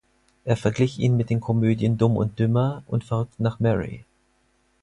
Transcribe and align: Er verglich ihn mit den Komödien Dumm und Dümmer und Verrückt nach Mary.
Er 0.45 0.57
verglich 0.57 0.97
ihn 0.97 1.15
mit 1.15 1.29
den 1.29 1.41
Komödien 1.41 1.99
Dumm 1.99 2.17
und 2.17 2.39
Dümmer 2.39 2.81
und 2.87 3.03
Verrückt 3.03 3.39
nach 3.39 3.59
Mary. 3.59 4.03